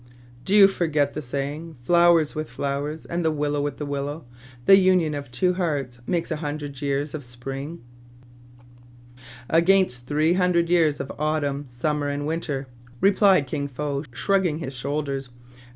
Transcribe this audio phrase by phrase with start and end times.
[0.45, 4.25] "Do you forget the saying,' Flowers with flowers, and the willow with the willow:
[4.65, 7.83] the union of two hearts makes a hundred years of spring
[8.27, 8.95] *}
[9.51, 11.99] "Against three hundred years of autumn, sum A SEBIOUS PROPOSITION.
[11.99, 12.67] Sj mer, and winter,"
[12.99, 15.29] replied Kin Fo, shrugging his shoulders.